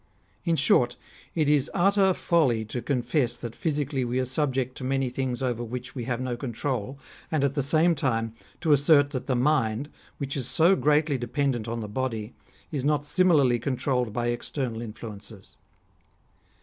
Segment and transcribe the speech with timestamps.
[0.45, 0.95] In short,
[1.35, 5.63] it is utter folly to confess that physically we are subject to many things over
[5.63, 6.97] which we have no control,
[7.29, 11.67] and at the same time to assert that the mind, which is so greatly dependent
[11.67, 12.33] on the body,
[12.71, 15.55] is not similarly controlled by external influences.